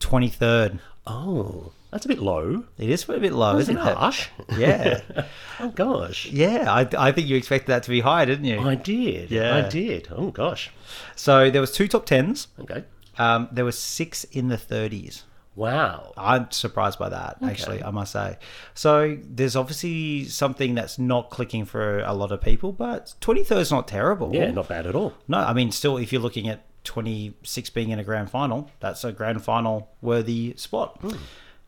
23rd. 0.00 0.80
Oh, 1.06 1.72
that's 1.94 2.06
a 2.06 2.08
bit 2.08 2.18
low. 2.18 2.64
It 2.76 2.90
is 2.90 3.08
a 3.08 3.20
bit 3.20 3.32
low, 3.32 3.56
isn't 3.56 3.76
it? 3.76 3.80
Harsh. 3.80 4.26
Yeah. 4.58 5.00
Oh, 5.60 5.68
gosh. 5.68 6.26
yeah, 6.26 6.64
I, 6.68 6.88
I 6.98 7.12
think 7.12 7.28
you 7.28 7.36
expected 7.36 7.68
that 7.68 7.84
to 7.84 7.90
be 7.90 8.00
high, 8.00 8.24
didn't 8.24 8.46
you? 8.46 8.58
I 8.58 8.74
did. 8.74 9.30
Yeah. 9.30 9.54
I 9.54 9.68
did. 9.68 10.08
Oh, 10.10 10.32
gosh. 10.32 10.72
So 11.14 11.48
there 11.48 11.60
was 11.60 11.70
two 11.70 11.86
top 11.86 12.04
tens. 12.06 12.48
Okay. 12.58 12.82
Um, 13.16 13.48
there 13.52 13.64
was 13.64 13.78
six 13.78 14.24
in 14.24 14.48
the 14.48 14.56
30s. 14.56 15.22
Wow. 15.54 16.12
I'm 16.16 16.50
surprised 16.50 16.98
by 16.98 17.10
that, 17.10 17.36
actually, 17.40 17.84
I 17.84 17.92
must 17.92 18.10
say. 18.10 18.38
So 18.74 19.16
there's 19.22 19.54
obviously 19.54 20.24
something 20.24 20.74
that's 20.74 20.98
not 20.98 21.30
clicking 21.30 21.64
for 21.64 22.00
a 22.00 22.12
lot 22.12 22.32
of 22.32 22.40
people, 22.40 22.72
but 22.72 23.14
23rd 23.20 23.58
is 23.60 23.70
not 23.70 23.86
terrible. 23.86 24.34
Yeah, 24.34 24.50
not 24.50 24.66
bad 24.66 24.88
at 24.88 24.96
all. 24.96 25.14
No, 25.28 25.38
I 25.38 25.52
mean, 25.52 25.70
still, 25.70 25.96
if 25.98 26.12
you're 26.12 26.20
looking 26.20 26.48
at 26.48 26.64
26 26.82 27.70
being 27.70 27.90
in 27.90 28.00
a 28.00 28.04
grand 28.04 28.28
final, 28.30 28.68
that's 28.80 29.04
a 29.04 29.12
grand 29.12 29.44
final 29.44 29.88
worthy 30.02 30.54
spot. 30.56 31.00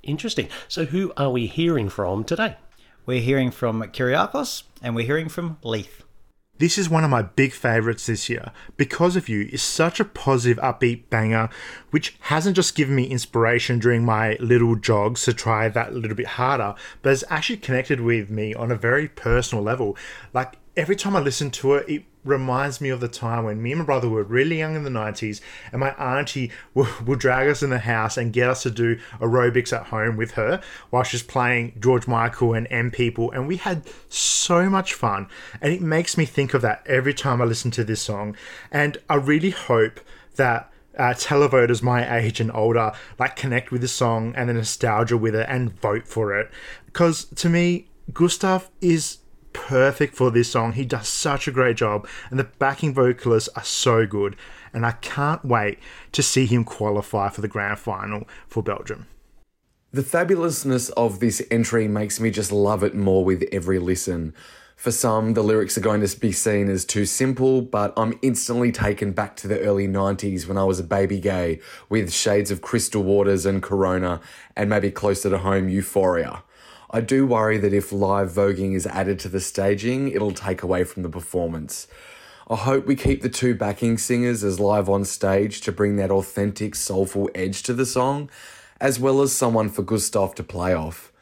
Interesting. 0.02 0.48
So, 0.68 0.84
who 0.84 1.12
are 1.16 1.30
we 1.30 1.46
hearing 1.46 1.88
from 1.88 2.24
today? 2.24 2.56
We're 3.06 3.20
hearing 3.20 3.50
from 3.50 3.82
Kyriakos 3.82 4.64
and 4.82 4.94
we're 4.94 5.06
hearing 5.06 5.28
from 5.28 5.58
Leith. 5.62 6.02
This 6.58 6.78
is 6.78 6.88
one 6.88 7.04
of 7.04 7.10
my 7.10 7.20
big 7.20 7.52
favourites 7.52 8.06
this 8.06 8.30
year. 8.30 8.50
Because 8.78 9.14
of 9.14 9.28
You 9.28 9.46
is 9.52 9.62
such 9.62 10.00
a 10.00 10.06
positive, 10.06 10.56
upbeat 10.62 11.10
banger, 11.10 11.50
which 11.90 12.16
hasn't 12.20 12.56
just 12.56 12.74
given 12.74 12.94
me 12.94 13.04
inspiration 13.04 13.78
during 13.78 14.04
my 14.04 14.38
little 14.40 14.74
jogs 14.74 15.24
to 15.24 15.34
try 15.34 15.68
that 15.68 15.90
a 15.90 15.96
little 15.96 16.16
bit 16.16 16.26
harder, 16.26 16.74
but 17.02 17.10
has 17.10 17.24
actually 17.28 17.58
connected 17.58 18.00
with 18.00 18.30
me 18.30 18.54
on 18.54 18.72
a 18.72 18.76
very 18.76 19.06
personal 19.06 19.62
level. 19.62 19.98
Like 20.32 20.56
every 20.76 20.96
time 20.96 21.16
I 21.16 21.20
listen 21.20 21.50
to 21.52 21.74
it, 21.74 21.88
it 21.88 22.04
reminds 22.22 22.80
me 22.80 22.90
of 22.90 23.00
the 23.00 23.08
time 23.08 23.44
when 23.44 23.62
me 23.62 23.72
and 23.72 23.78
my 23.78 23.84
brother 23.84 24.08
were 24.08 24.24
really 24.24 24.58
young 24.58 24.74
in 24.74 24.82
the 24.82 24.90
90s 24.90 25.40
and 25.72 25.80
my 25.80 25.90
auntie 25.90 26.50
would, 26.74 27.06
would 27.06 27.18
drag 27.18 27.48
us 27.48 27.62
in 27.62 27.70
the 27.70 27.78
house 27.78 28.16
and 28.16 28.32
get 28.32 28.50
us 28.50 28.64
to 28.64 28.70
do 28.70 28.98
aerobics 29.20 29.72
at 29.72 29.86
home 29.86 30.16
with 30.16 30.32
her 30.32 30.60
while 30.90 31.04
she's 31.04 31.22
playing 31.22 31.72
George 31.80 32.06
Michael 32.06 32.52
and 32.52 32.66
M 32.70 32.90
People 32.90 33.30
and 33.30 33.46
we 33.46 33.56
had 33.56 33.84
so 34.08 34.68
much 34.68 34.92
fun. 34.92 35.28
And 35.60 35.72
it 35.72 35.80
makes 35.80 36.18
me 36.18 36.24
think 36.24 36.52
of 36.52 36.62
that 36.62 36.84
every 36.86 37.14
time 37.14 37.40
I 37.40 37.44
listen 37.44 37.70
to 37.72 37.84
this 37.84 38.02
song. 38.02 38.36
And 38.70 38.98
I 39.08 39.14
really 39.14 39.50
hope 39.50 40.00
that 40.34 40.70
uh, 40.98 41.14
televoters 41.14 41.82
my 41.82 42.18
age 42.18 42.40
and 42.40 42.50
older 42.52 42.92
like 43.18 43.36
connect 43.36 43.70
with 43.70 43.82
the 43.82 43.88
song 43.88 44.34
and 44.34 44.48
the 44.48 44.54
nostalgia 44.54 45.16
with 45.16 45.34
it 45.34 45.46
and 45.48 45.78
vote 45.80 46.08
for 46.08 46.38
it. 46.38 46.50
Because 46.86 47.26
to 47.36 47.48
me 47.48 47.88
Gustaph 48.12 48.70
is 48.80 49.18
perfect 49.56 50.14
for 50.14 50.30
this 50.30 50.50
song. 50.50 50.74
He 50.74 50.84
does 50.84 51.08
such 51.08 51.48
a 51.48 51.50
great 51.50 51.78
job, 51.78 52.06
and 52.30 52.38
the 52.38 52.44
backing 52.44 52.92
vocalists 52.92 53.48
are 53.56 53.64
so 53.64 54.06
good. 54.06 54.36
And 54.72 54.84
I 54.84 54.92
can't 54.92 55.44
wait 55.44 55.78
to 56.12 56.22
see 56.22 56.44
him 56.44 56.62
qualify 56.62 57.30
for 57.30 57.40
the 57.40 57.48
grand 57.48 57.78
final 57.78 58.28
for 58.46 58.62
Belgium. 58.62 59.06
The 59.92 60.02
fabulousness 60.02 60.90
of 60.90 61.20
this 61.20 61.42
entry 61.50 61.88
makes 61.88 62.20
me 62.20 62.30
just 62.30 62.52
love 62.52 62.84
it 62.84 62.94
more 62.94 63.24
with 63.24 63.44
every 63.50 63.78
listen. 63.78 64.34
For 64.76 64.90
some, 64.90 65.32
the 65.32 65.42
lyrics 65.42 65.78
are 65.78 65.80
going 65.82 66.06
to 66.06 66.20
be 66.20 66.32
seen 66.32 66.68
as 66.68 66.84
too 66.84 67.06
simple, 67.06 67.62
but 67.62 67.94
I'm 67.96 68.18
instantly 68.20 68.70
taken 68.70 69.12
back 69.12 69.34
to 69.36 69.48
the 69.48 69.60
early 69.60 69.88
90s 69.88 70.46
when 70.46 70.58
I 70.58 70.64
was 70.64 70.78
a 70.78 70.84
baby 70.84 71.18
gay 71.18 71.60
with 71.88 72.12
shades 72.12 72.50
of 72.50 72.60
Crystal 72.60 73.02
Waters 73.02 73.46
and 73.46 73.62
Corona, 73.62 74.20
and 74.54 74.68
maybe 74.68 74.90
closer 74.90 75.30
to 75.30 75.38
home, 75.38 75.70
Euphoria. 75.70 76.42
I 76.90 77.00
do 77.00 77.26
worry 77.26 77.58
that 77.58 77.72
if 77.72 77.92
live 77.92 78.30
voguing 78.30 78.74
is 78.74 78.86
added 78.86 79.18
to 79.20 79.28
the 79.28 79.40
staging, 79.40 80.10
it'll 80.12 80.32
take 80.32 80.62
away 80.62 80.84
from 80.84 81.02
the 81.02 81.08
performance. 81.08 81.88
I 82.48 82.54
hope 82.54 82.86
we 82.86 82.94
keep 82.94 83.22
the 83.22 83.28
two 83.28 83.56
backing 83.56 83.98
singers 83.98 84.44
as 84.44 84.60
live 84.60 84.88
on 84.88 85.04
stage 85.04 85.60
to 85.62 85.72
bring 85.72 85.96
that 85.96 86.12
authentic, 86.12 86.76
soulful 86.76 87.28
edge 87.34 87.64
to 87.64 87.74
the 87.74 87.86
song, 87.86 88.30
as 88.80 89.00
well 89.00 89.20
as 89.20 89.32
someone 89.32 89.68
for 89.68 89.82
Gustaph 89.82 90.36
to 90.36 90.44
play 90.44 90.72
off. 90.72 91.12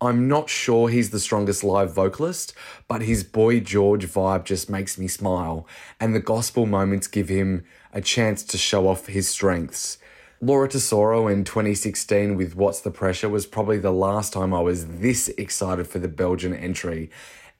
I'm 0.00 0.28
not 0.28 0.48
sure 0.48 0.88
he's 0.88 1.10
the 1.10 1.18
strongest 1.18 1.64
live 1.64 1.92
vocalist, 1.92 2.54
but 2.86 3.02
his 3.02 3.24
Boy 3.24 3.58
George 3.58 4.06
vibe 4.06 4.44
just 4.44 4.70
makes 4.70 4.96
me 4.96 5.08
smile, 5.08 5.66
and 5.98 6.14
the 6.14 6.20
gospel 6.20 6.66
moments 6.66 7.08
give 7.08 7.28
him 7.28 7.64
a 7.92 8.00
chance 8.00 8.44
to 8.44 8.56
show 8.56 8.86
off 8.86 9.08
his 9.08 9.28
strengths. 9.28 9.98
Laura 10.40 10.68
Tesoro 10.68 11.26
in 11.26 11.42
2016 11.42 12.36
with 12.36 12.54
What's 12.54 12.80
the 12.80 12.92
Pressure 12.92 13.28
was 13.28 13.44
probably 13.44 13.78
the 13.78 13.90
last 13.90 14.32
time 14.32 14.54
I 14.54 14.60
was 14.60 14.86
this 14.86 15.26
excited 15.30 15.88
for 15.88 15.98
the 15.98 16.06
Belgian 16.06 16.54
entry, 16.54 17.10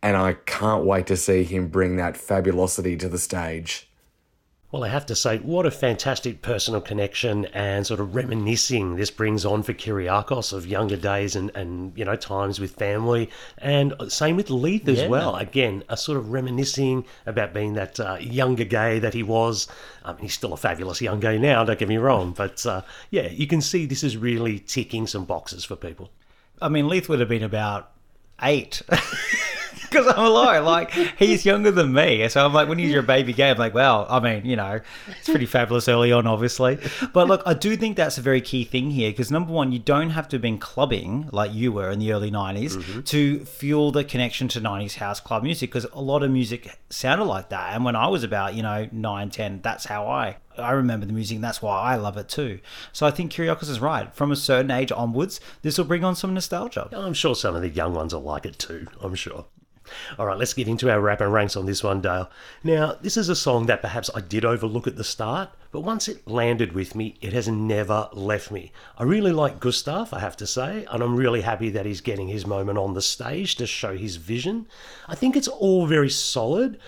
and 0.01 0.17
I 0.17 0.35
can't 0.35 0.85
wait 0.85 1.09
to 1.09 1.17
see 1.17 1.43
him 1.43 1.67
bring 1.67 1.97
that 1.97 2.17
fabulosity 2.17 2.97
to 2.99 3.09
the 3.09 3.19
stage. 3.19 3.88
Well, 4.71 4.85
I 4.85 4.89
have 4.89 5.07
to 5.07 5.15
say, 5.17 5.39
what 5.39 5.65
a 5.65 5.71
fantastic 5.71 6.43
personal 6.43 6.83
connection 6.83 7.47
and 7.55 7.87
sort 7.87 8.01
of 8.01 8.15
reminiscing 8.15 8.97
this 8.97 9.11
brings 9.11 9.47
on 9.47 9.63
for 9.63 9.73
Kyriakos 9.73 10.53
of 10.53 10.67
younger 10.67 10.97
days 10.99 11.35
and, 11.35 11.51
and 11.55 11.97
you 11.97 12.05
know, 12.05 12.17
times 12.17 12.61
with 12.61 12.73
family. 12.75 13.31
And 13.57 13.95
same 14.09 14.37
with 14.37 14.51
Leith 14.51 14.87
as 14.87 14.99
Yeah. 14.99 15.09
well. 15.09 15.37
Again, 15.37 15.85
a 15.89 15.97
sort 15.97 16.19
of 16.19 16.33
reminiscing 16.33 17.07
about 17.25 17.55
being 17.55 17.73
that 17.75 17.99
uh, 17.99 18.19
younger 18.21 18.65
gay 18.65 18.99
that 18.99 19.15
he 19.15 19.23
was. 19.23 19.69
I 20.05 20.13
mean, 20.13 20.21
he's 20.25 20.35
still 20.35 20.53
a 20.53 20.59
fabulous 20.59 21.01
young 21.01 21.19
gay 21.21 21.39
now, 21.39 21.65
don't 21.65 21.79
get 21.79 21.89
me 21.89 21.97
wrong. 21.97 22.33
But 22.37 22.67
uh, 22.67 22.83
yeah, 23.11 23.29
you 23.29 23.47
can 23.47 23.63
see 23.63 23.87
this 23.87 24.05
is 24.05 24.19
really 24.19 24.59
ticking 24.59 25.07
some 25.07 25.25
boxes 25.25 25.65
for 25.65 25.77
people. 25.77 26.11
I 26.61 26.69
mean, 26.69 26.89
Leith 26.89 27.09
would 27.09 27.21
have 27.21 27.29
been 27.31 27.43
about 27.43 27.91
eight. 28.43 28.83
Because 29.89 30.07
I'm 30.07 30.25
alone. 30.25 30.65
Like, 30.65 30.91
he's 30.91 31.47
younger 31.47 31.71
than 31.71 31.93
me. 31.93 32.29
So 32.29 32.45
I'm 32.45 32.53
like, 32.53 32.69
when 32.69 32.79
he's 32.79 32.93
your 32.93 33.03
baby 33.03 33.33
gay, 33.33 33.51
I'm 33.51 33.57
like, 33.57 33.73
well, 33.73 34.07
I 34.11 34.21
mean, 34.21 34.45
you 34.45 34.55
know, 34.55 34.81
it's 35.09 35.29
pretty 35.29 35.47
fabulous 35.47 35.89
early 35.89 36.13
on, 36.13 36.27
obviously. 36.27 36.79
But 37.13 37.27
look, 37.27 37.43
I 37.47 37.55
do 37.55 37.75
think 37.77 37.97
that's 37.97 38.19
a 38.19 38.21
very 38.21 38.41
key 38.41 38.65
thing 38.65 38.91
here. 38.91 39.11
Because 39.11 39.31
number 39.31 39.53
one, 39.53 39.73
you 39.73 39.79
don't 39.79 40.11
have 40.11 40.29
to 40.29 40.37
have 40.37 40.43
been 40.43 40.59
clubbing 40.59 41.31
like 41.33 41.55
you 41.55 41.73
were 41.73 41.91
in 41.91 42.01
the 42.01 42.13
early 42.13 42.31
90s 42.31 42.77
mm-hmm. 42.77 43.01
to 43.03 43.45
fuel 43.45 43.91
the 43.91 44.05
connection 44.05 44.49
to 44.49 44.61
90s 44.61 44.97
house 44.97 45.21
club 45.21 45.43
music. 45.43 45.71
Because 45.71 45.87
a 45.93 46.01
lot 46.01 46.23
of 46.23 46.31
music 46.31 46.79
sounded 46.91 47.25
like 47.25 47.49
that. 47.49 47.75
And 47.75 47.85
when 47.85 47.97
I 47.97 48.09
was 48.09 48.25
about, 48.25 48.55
you 48.55 48.63
know, 48.63 48.89
9, 48.93 49.31
10, 49.31 49.61
that's 49.63 49.87
how 49.87 50.07
I 50.07 50.37
I 50.59 50.73
remember 50.73 51.07
the 51.07 51.13
music, 51.13 51.37
and 51.37 51.45
that's 51.45 51.63
why 51.63 51.79
I 51.81 51.97
love 51.97 52.17
it 52.17 52.29
too. 52.29 52.61
So 52.93 53.07
I 53.07 53.11
think 53.11 53.33
Kyriakos 53.33 53.69
is 53.69 53.81
right. 53.81 54.13
From 54.15 54.33
a 54.33 54.37
certain 54.37 54.71
age 54.71 54.93
onwards, 54.93 55.41
this 55.63 55.79
will 55.79 55.85
bring 55.85 56.05
on 56.05 56.17
some 56.17 56.35
nostalgia. 56.35 56.89
I'm 56.93 57.15
sure 57.15 57.35
some 57.35 57.55
of 57.55 57.63
the 57.63 57.69
young 57.69 57.95
ones 57.95 58.15
will 58.15 58.23
like 58.23 58.47
it 58.47 58.59
too, 58.59 58.87
I'm 59.01 59.15
sure. 59.15 59.47
All 60.19 60.27
right, 60.27 60.39
let's 60.39 60.55
get 60.55 60.69
into 60.69 60.91
our 60.91 61.01
wrap 61.01 61.21
and 61.21 61.33
ranks 61.33 61.57
on 61.57 61.67
this 61.67 61.83
one, 61.83 62.01
Dale. 62.01 62.31
Now, 62.63 62.97
this 63.01 63.17
is 63.17 63.29
a 63.29 63.37
song 63.37 63.67
that 63.67 63.83
perhaps 63.83 64.11
I 64.15 64.21
did 64.21 64.45
overlook 64.45 64.87
at 64.87 64.97
the 64.97 65.05
start, 65.05 65.51
but 65.71 65.81
once 65.81 66.09
it 66.09 66.27
landed 66.27 66.73
with 66.73 66.95
me, 66.95 67.17
it 67.21 67.33
has 67.33 67.49
never 67.49 68.09
left 68.13 68.51
me. 68.51 68.73
I 68.97 69.03
really 69.03 69.33
like 69.33 69.61
Gustaph, 69.61 70.15
I 70.15 70.21
have 70.21 70.37
to 70.39 70.47
say, 70.47 70.87
and 70.91 71.03
I'm 71.03 71.17
really 71.17 71.43
happy 71.43 71.71
that 71.71 71.87
he's 71.87 72.01
getting 72.01 72.29
his 72.29 72.47
moment 72.47 72.79
on 72.79 72.95
the 72.95 73.03
stage 73.03 73.57
to 73.57 73.67
show 73.67 73.97
his 73.97 74.17
vision. 74.17 74.67
I 75.07 75.15
think 75.15 75.37
it's 75.37 75.49
all 75.49 75.87
very 75.87 76.11
solid 76.11 76.79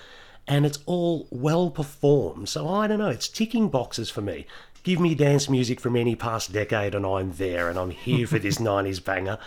and 0.48 0.66
it's 0.66 0.78
all 0.86 1.28
well 1.30 1.70
performed, 1.70 2.48
so 2.48 2.66
I 2.68 2.86
don't 2.86 2.98
know, 2.98 3.08
it's 3.08 3.28
ticking 3.28 3.68
boxes 3.68 4.10
for 4.10 4.20
me. 4.20 4.46
Give 4.82 4.98
me 4.98 5.14
dance 5.14 5.48
music 5.50 5.78
from 5.78 5.94
any 5.94 6.16
past 6.16 6.52
decade 6.52 6.94
and 6.94 7.04
I'm 7.04 7.32
there 7.32 7.68
and 7.68 7.78
I'm 7.78 7.90
here 7.90 8.26
for 8.26 8.38
this 8.38 8.58
90s 8.58 9.04
banger. 9.04 9.38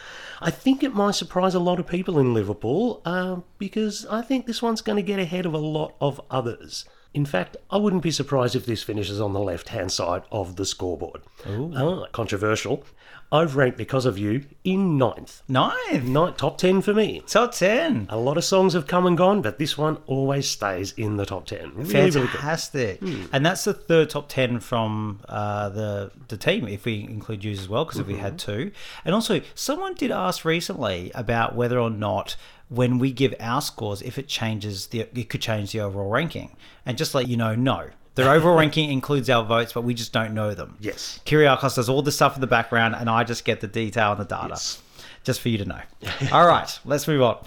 I 0.42 0.52
think 0.52 0.84
it 0.84 0.94
might 0.94 1.16
surprise 1.16 1.56
a 1.56 1.60
lot 1.60 1.80
of 1.80 1.88
people 1.88 2.20
in 2.20 2.34
Liverpool 2.34 3.02
uh, 3.04 3.38
because 3.58 4.06
I 4.08 4.22
think 4.22 4.46
this 4.46 4.62
one's 4.62 4.82
going 4.82 4.98
to 4.98 5.02
get 5.02 5.20
ahead 5.20 5.46
of 5.46 5.54
a 5.54 5.58
lot 5.58 5.96
of 6.00 6.22
others. 6.30 6.86
In 7.14 7.26
fact, 7.26 7.58
I 7.70 7.78
wouldn't 7.78 8.02
be 8.02 8.12
surprised 8.12 8.56
if 8.56 8.66
this 8.66 8.82
finishes 8.84 9.22
on 9.22 9.34
the 9.34 9.40
left 9.40 9.70
hand 9.70 9.92
side 9.92 10.24
of 10.32 10.56
the 10.56 10.66
scoreboard. 10.66 11.22
Ah, 11.48 12.06
controversial. 12.12 12.84
I've 13.32 13.56
ranked 13.56 13.78
Because 13.80 14.06
of 14.06 14.20
You 14.20 14.46
in 14.64 14.98
ninth. 15.00 15.42
Ninth. 15.48 16.04
Ninth, 16.04 16.38
top 16.38 16.60
10 16.60 16.84
for 16.84 16.94
me. 16.94 17.24
Top 17.26 17.52
10. 17.52 18.06
A 18.10 18.18
lot 18.18 18.38
of 18.38 18.44
songs 18.44 18.74
have 18.74 18.86
come 18.86 19.08
and 19.08 19.18
gone, 19.18 19.42
but 19.42 19.58
this 19.58 19.76
one 19.76 19.98
always 20.06 20.48
stays 20.48 20.92
in 20.98 21.18
the 21.18 21.26
top 21.26 21.48
10. 21.48 21.72
Really, 21.74 21.94
really 21.94 22.12
good. 22.12 22.30
Fantastic. 22.30 23.02
And 23.32 23.44
that's 23.44 23.64
the 23.64 23.74
third 23.74 24.12
top 24.12 24.30
10 24.30 24.60
from 24.60 25.22
uh, 25.28 25.70
the, 25.70 26.12
the 26.28 26.38
team, 26.38 26.68
if 26.68 26.86
we 26.86 27.02
include 27.02 27.44
yous 27.44 27.60
as 27.62 27.70
well, 27.70 27.86
because 27.86 28.00
if 28.00 28.06
we 28.06 28.18
had 28.18 28.38
two. 28.38 28.72
And 29.04 29.16
also, 29.16 29.42
someone 29.56 29.96
did 29.96 30.12
ask 30.12 30.46
recently 30.46 31.12
about 31.16 31.56
whether 31.56 31.80
or 31.80 31.90
not 31.90 32.36
when 32.70 33.00
we 33.00 33.12
give 33.12 33.36
our 33.40 33.62
scores, 33.62 34.02
if 34.02 34.18
it 34.18 34.28
changes, 34.28 34.88
the 34.88 35.02
it 35.02 35.30
could 35.30 35.42
change 35.42 35.72
the 35.72 35.82
overall 35.82 36.10
ranking. 36.10 36.56
And 36.86 36.98
just 36.98 37.14
let 37.14 37.28
you 37.28 37.38
know, 37.38 37.56
no. 37.56 37.90
Their 38.16 38.30
overall 38.36 38.58
ranking 38.58 38.92
includes 38.92 39.30
our 39.30 39.44
votes, 39.44 39.74
but 39.74 39.84
we 39.84 39.94
just 39.94 40.14
don't 40.14 40.34
know 40.34 40.54
them. 40.54 40.78
Yes. 40.80 41.20
Kyriakos 41.26 41.76
does 41.76 41.90
all 41.90 42.02
the 42.02 42.12
stuff 42.12 42.36
in 42.36 42.42
the 42.42 42.48
background, 42.48 42.96
and 42.96 43.10
I 43.10 43.24
just 43.24 43.46
get 43.46 43.62
the 43.62 43.68
detail 43.68 44.12
and 44.12 44.22
the 44.22 44.26
data. 44.26 44.50
Yes. 44.50 44.82
Just 45.24 45.42
for 45.42 45.50
you 45.50 45.58
to 45.60 45.66
know. 45.66 45.82
all 46.32 46.48
right, 46.48 46.80
let's 46.86 47.08
move 47.08 47.22
on. 47.22 47.46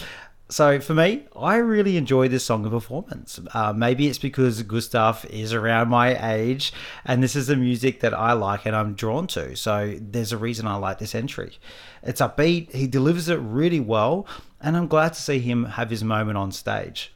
So 0.49 0.79
for 0.79 0.95
me, 0.95 1.25
I 1.35 1.57
really 1.57 1.97
enjoy 1.97 2.29
this 2.29 2.45
song 2.45 2.63
and 2.63 2.71
performance. 2.71 3.41
Uh, 3.53 3.73
maybe 3.73 4.07
it's 4.07 4.19
because 4.19 4.63
Gustaph 4.63 5.25
is 5.25 5.53
around 5.53 5.89
my 5.89 6.35
age, 6.35 6.73
and 7.05 7.21
this 7.21 7.35
is 7.35 7.49
the 7.49 7.57
music 7.57 7.99
that 8.01 8.15
I 8.15 8.33
like 8.33 8.65
and 8.65 8.77
I'm 8.77 8.95
drawn 8.95 9.27
to. 9.29 9.57
So 9.57 9.97
there's 10.01 10.31
a 10.31 10.39
reason 10.39 10.69
I 10.69 10.77
like 10.77 11.01
this 11.01 11.17
entry. 11.17 11.59
It's 12.05 12.21
upbeat. 12.21 12.73
He 12.73 12.87
delivers 12.87 13.29
it 13.29 13.41
really 13.41 13.81
well, 13.81 14.25
and 14.61 14.77
I'm 14.77 14.87
glad 14.87 15.15
to 15.15 15.21
see 15.21 15.39
him 15.39 15.65
have 15.65 15.91
his 15.91 16.05
moment 16.05 16.39
on 16.39 16.53
stage. 16.53 17.13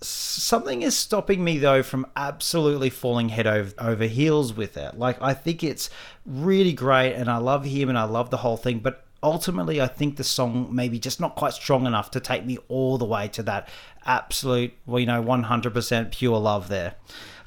Something 0.00 0.82
is 0.82 0.96
stopping 0.96 1.42
me 1.42 1.58
though 1.58 1.82
from 1.82 2.06
absolutely 2.14 2.90
falling 2.90 3.30
head 3.30 3.46
over, 3.46 3.74
over 3.78 4.04
heels 4.04 4.52
with 4.52 4.76
it. 4.76 4.98
Like 4.98 5.20
I 5.20 5.34
think 5.34 5.64
it's 5.64 5.90
really 6.24 6.72
great 6.72 7.14
and 7.14 7.28
I 7.28 7.38
love 7.38 7.64
him 7.64 7.88
and 7.88 7.98
I 7.98 8.04
love 8.04 8.30
the 8.30 8.38
whole 8.38 8.56
thing, 8.56 8.78
but 8.78 9.04
ultimately, 9.22 9.80
I 9.80 9.86
think 9.86 10.16
the 10.16 10.24
song 10.24 10.68
maybe 10.70 10.98
just 10.98 11.20
not 11.20 11.34
quite 11.34 11.52
strong 11.52 11.86
enough 11.86 12.10
to 12.12 12.20
take 12.20 12.44
me 12.44 12.58
all 12.68 12.98
the 12.98 13.04
way 13.04 13.28
to 13.28 13.42
that 13.44 13.68
absolute, 14.04 14.72
well, 14.86 15.00
you 15.00 15.06
know, 15.06 15.22
100% 15.22 16.12
pure 16.12 16.38
love 16.38 16.68
there. 16.68 16.94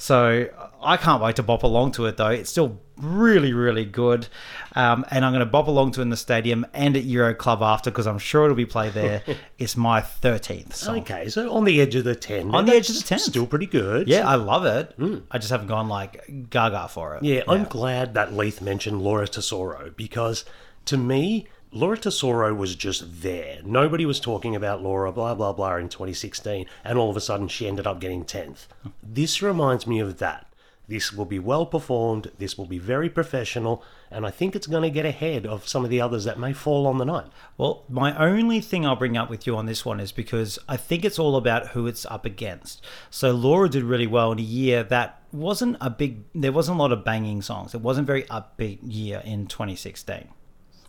So 0.02 0.50
I 0.82 0.98
can't 0.98 1.22
wait 1.22 1.36
to 1.36 1.44
bop 1.44 1.62
along 1.62 1.92
to 1.92 2.08
it 2.08 2.18
though. 2.18 2.30
It's 2.30 2.50
still 2.50 2.82
really, 2.98 3.54
really 3.54 3.86
good. 3.86 4.28
Um, 4.76 5.06
and 5.12 5.24
I'm 5.24 5.32
going 5.32 5.42
to 5.42 5.46
bop 5.46 5.68
along 5.68 5.92
to 5.92 6.00
it 6.00 6.04
in 6.04 6.10
the 6.10 6.18
stadium 6.18 6.66
and 6.74 6.98
at 6.98 7.04
Euro 7.04 7.36
Club 7.36 7.62
after 7.62 7.92
because 7.92 8.08
I'm 8.08 8.18
sure 8.18 8.46
it'll 8.46 8.56
be 8.56 8.66
played 8.66 8.94
there. 8.94 9.22
it's 9.60 9.78
my 9.78 10.02
13th 10.02 10.74
song. 10.74 11.02
Okay, 11.02 11.30
so 11.30 11.54
on 11.54 11.66
the 11.66 11.80
edge 11.80 11.94
of 11.94 12.04
the 12.04 12.16
10. 12.16 12.50
On 12.56 12.66
the 12.66 12.72
edge 12.72 12.90
of 12.90 12.96
the 12.96 13.02
That's 13.02 13.10
10. 13.10 13.20
Still 13.20 13.46
pretty 13.46 13.68
good. 13.68 14.08
Yeah, 14.08 14.28
I 14.28 14.36
love 14.36 14.66
it. 14.66 14.96
I 15.30 15.38
just 15.38 15.52
haven't 15.52 15.68
gone 15.68 15.88
like 15.88 16.50
gaga 16.50 16.88
for 16.88 17.16
it. 17.18 17.24
Yeah, 17.24 17.44
I'm 17.48 17.66
glad 17.66 18.16
that 18.16 18.34
Leith 18.34 18.60
mentioned 18.60 19.04
Laura 19.04 19.28
Tesoro 19.28 19.94
because 19.96 20.46
to 20.86 20.98
me, 20.98 21.48
Laura 21.74 21.98
Tesoro 21.98 22.54
was 22.54 22.76
just 22.76 23.22
there. 23.22 23.60
Nobody 23.64 24.06
was 24.06 24.20
talking 24.20 24.58
about 24.58 24.84
Laura, 24.84 25.10
blah, 25.10 25.34
blah, 25.34 25.54
blah, 25.54 25.78
in 25.78 25.88
2016, 25.88 26.66
and 26.84 26.98
all 26.98 27.10
of 27.10 27.16
a 27.16 27.22
sudden 27.22 27.48
she 27.48 27.66
ended 27.66 27.88
up 27.88 28.02
getting 28.02 28.26
10th. 28.26 28.68
This 29.02 29.42
reminds 29.42 29.88
me 29.88 30.02
of 30.02 30.18
that. 30.18 30.48
This 30.90 31.14
will 31.14 31.24
be 31.24 31.40
well 31.40 31.66
performed, 31.66 32.30
this 32.38 32.58
will 32.58 32.66
be 32.66 32.78
very 32.78 33.10
professional, 33.10 33.82
and 34.10 34.26
I 34.26 34.32
think 34.32 34.54
it's 34.54 34.68
going 34.68 34.84
to 34.84 34.90
get 34.90 35.06
ahead 35.06 35.46
of 35.46 35.66
some 35.66 35.86
of 35.86 35.90
the 35.90 36.02
others 36.02 36.26
that 36.26 36.38
may 36.38 36.52
fall 36.52 36.86
on 36.86 36.98
the 36.98 37.06
night. 37.06 37.28
Well, 37.58 37.86
my 37.88 38.18
only 38.18 38.60
thing 38.60 38.86
I'll 38.86 38.98
bring 38.98 39.16
up 39.16 39.30
with 39.30 39.48
you 39.48 39.56
on 39.56 39.66
this 39.66 39.86
one 39.86 40.02
is 40.02 40.12
because 40.12 40.60
I 40.68 40.76
think 40.76 41.06
it's 41.06 41.20
all 41.20 41.38
about 41.38 41.70
who 41.70 41.88
it's 41.88 42.06
up 42.08 42.26
against. 42.26 42.84
So 43.10 43.32
Laura 43.32 43.70
did 43.70 43.84
really 43.84 44.08
well 44.08 44.34
in 44.34 44.40
a 44.40 44.42
year 44.42 44.84
that 44.84 45.22
wasn't 45.32 45.78
a 45.80 45.90
big, 45.90 46.24
there 46.36 46.52
wasn't 46.52 46.80
a 46.80 46.82
lot 46.82 46.92
of 46.92 47.06
banging 47.06 47.42
songs. 47.42 47.74
It 47.74 47.80
wasn't 47.80 48.08
very 48.08 48.24
upbeat 48.24 48.80
year 48.82 49.22
in 49.24 49.48
2016. 49.48 50.28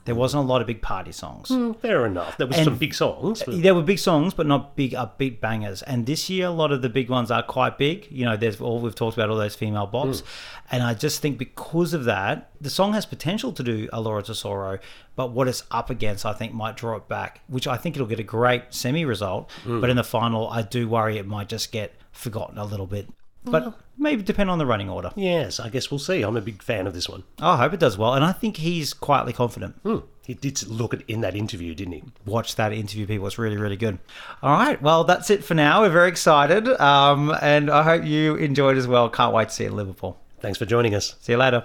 There 0.05 0.15
wasn't 0.15 0.45
a 0.45 0.47
lot 0.47 0.61
of 0.61 0.67
big 0.67 0.83
party 0.83 1.13
songs. 1.13 1.49
Hmm, 1.49 1.73
fair 1.73 2.07
enough. 2.07 2.37
There 2.37 2.47
was 2.47 2.57
And- 2.57 2.65
some 2.65 2.77
big 2.77 2.95
songs. 2.95 3.43
but- 3.45 3.63
There 3.63 3.75
were 3.75 3.83
big 3.83 3.99
songs, 3.99 4.35
but 4.35 4.47
not 4.47 4.75
big 4.75 4.93
upbeat 4.93 5.41
bangers. 5.41 5.83
And 5.83 6.07
this 6.07 6.29
year, 6.29 6.49
a 6.49 6.51
lot 6.51 6.73
of 6.73 6.83
the 6.83 6.89
big 6.89 7.09
ones 7.09 7.31
are 7.31 7.43
quite 7.43 7.79
big. 7.79 8.09
You 8.11 8.25
know, 8.25 8.37
there's 8.37 8.61
all 8.61 8.81
we've 8.81 8.95
talked 8.95 9.17
about 9.17 9.31
all 9.31 9.37
those 9.37 9.55
female 9.55 9.87
bops, 9.87 10.21
hmm. 10.21 10.27
and 10.73 10.83
I 10.83 10.95
just 10.95 11.23
think 11.23 11.39
because 11.39 11.95
of 11.95 12.05
that, 12.05 12.51
the 12.61 12.71
song 12.71 12.95
has 12.95 13.07
potential 13.07 13.53
to 13.53 13.63
do 13.63 13.89
a 13.93 14.01
Laura 14.01 14.23
Tesoro, 14.23 14.79
but 15.15 15.31
what 15.31 15.47
it's 15.47 15.63
up 15.71 15.91
against, 15.91 16.27
I 16.27 16.33
think, 16.33 16.53
might 16.53 16.77
draw 16.77 16.97
it 16.97 17.09
back. 17.09 17.41
Which 17.47 17.67
I 17.67 17.77
think 17.77 17.97
it'll 17.97 18.09
get 18.09 18.19
a 18.21 18.25
great 18.25 18.65
semi 18.71 19.05
result, 19.05 19.51
hmm. 19.65 19.81
but 19.81 19.89
in 19.91 19.97
the 19.97 20.05
final, 20.05 20.49
I 20.49 20.63
do 20.63 20.89
worry 20.89 21.19
it 21.19 21.27
might 21.27 21.49
just 21.49 21.71
get 21.71 21.95
forgotten 22.11 22.59
a 22.59 22.65
little 22.65 22.87
bit. 22.87 23.09
But 23.45 23.75
maybe 23.99 24.23
depend 24.23 24.51
on 24.51 24.59
the 24.59 24.67
running 24.67 24.89
order. 24.89 25.11
Yes, 25.17 25.59
I 25.59 25.69
guess 25.69 25.91
we'll 25.91 25.99
see. 25.99 26.23
I'm 26.23 26.37
a 26.37 26.41
big 26.41 26.63
fan 26.63 26.87
of 26.87 26.95
this 26.95 27.09
one. 27.09 27.25
I 27.41 27.57
hope 27.57 27.73
it 27.75 27.81
does 27.81 27.99
well, 27.99 28.15
and 28.15 28.25
I 28.25 28.33
think 28.33 28.59
he's 28.59 28.93
quietly 28.95 29.33
confident. 29.33 29.75
Hmm. 29.83 29.99
He 30.25 30.35
did 30.35 30.63
look 30.69 30.95
at 30.95 31.03
in 31.09 31.21
that 31.23 31.35
interview, 31.35 31.75
didn't 31.75 31.93
he? 31.95 32.03
watch 32.25 32.55
that 32.55 32.73
interview 32.73 33.07
people 33.07 33.27
it's 33.27 33.39
really 33.39 33.57
really 33.57 33.77
good 33.77 33.99
all 34.43 34.53
right 34.57 34.81
well 34.81 35.03
that's 35.03 35.29
it 35.31 35.43
for 35.43 35.55
now 35.55 35.81
we're 35.81 35.91
very 35.91 36.09
excited 36.09 36.69
um, 36.81 37.35
and 37.43 37.69
i 37.69 37.83
hope 37.83 38.05
you 38.05 38.37
enjoyed 38.37 38.77
as 38.77 38.87
well 38.87 39.09
can't 39.11 39.35
wait 39.35 39.49
to 39.49 39.55
see 39.55 39.65
you 39.65 39.71
in 39.71 39.77
liverpool 39.77 40.17
Thanks 40.41 40.59
for 40.59 40.65
joining 40.65 40.95
us. 40.95 41.17
see 41.21 41.33
you 41.33 41.39
later 41.39 41.65